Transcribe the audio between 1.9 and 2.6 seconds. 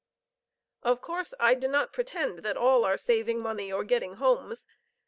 pretend that